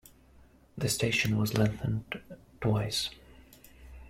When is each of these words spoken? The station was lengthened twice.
The 0.79 0.89
station 0.89 1.37
was 1.37 1.55
lengthened 1.59 2.19
twice. 2.59 3.11